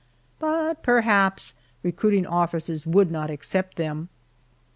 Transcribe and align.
But 0.39 0.81
perhaps 0.81 1.53
recruiting 1.83 2.25
officers 2.25 2.87
would 2.87 3.11
not 3.11 3.29
accept 3.29 3.75
them. 3.77 4.09